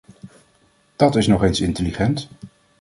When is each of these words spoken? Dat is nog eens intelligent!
Dat 0.95 1.15
is 1.15 1.27
nog 1.27 1.43
eens 1.43 1.59
intelligent! 1.61 2.29